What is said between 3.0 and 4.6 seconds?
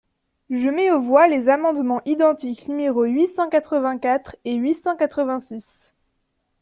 huit cent quatre-vingt-quatre et